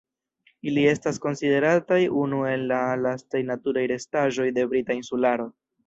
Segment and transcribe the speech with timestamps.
[0.71, 5.53] Ili estas konsiderataj unu el la lastaj naturaj restaĵoj de Brita Insularo.